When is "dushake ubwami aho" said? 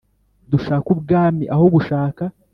0.51-1.65